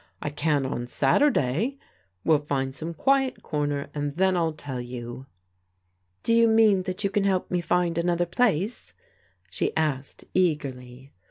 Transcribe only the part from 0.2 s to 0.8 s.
can